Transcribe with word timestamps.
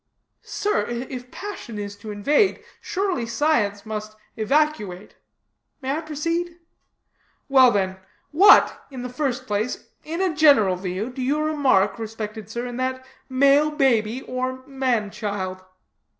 "Sir, 0.41 0.87
if 0.87 1.29
passion 1.29 1.77
is 1.77 1.95
to 1.97 2.09
invade, 2.09 2.63
surely 2.81 3.27
science 3.27 3.85
must 3.85 4.15
evacuate. 4.35 5.13
May 5.79 5.91
I 5.95 6.01
proceed? 6.01 6.57
Well, 7.47 7.69
then, 7.69 7.97
what, 8.31 8.83
in 8.89 9.03
the 9.03 9.09
first 9.13 9.45
place, 9.45 9.89
in 10.03 10.19
a 10.19 10.35
general 10.35 10.75
view, 10.75 11.11
do 11.11 11.21
you 11.21 11.39
remark, 11.43 11.99
respected 11.99 12.49
sir, 12.49 12.65
in 12.65 12.77
that 12.77 13.05
male 13.29 13.69
baby 13.69 14.23
or 14.23 14.65
man 14.65 15.11
child?" 15.11 15.63